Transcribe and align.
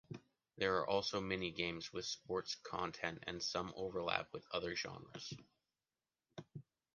There 0.57 0.77
are 0.77 0.87
also 0.89 1.21
mini 1.21 1.51
games 1.51 1.93
with 1.93 2.05
sports 2.07 2.55
content 2.63 3.23
and 3.27 3.39
some 3.39 3.71
overlaps 3.75 4.33
with 4.33 4.47
other 4.51 4.75
genres. 4.75 5.31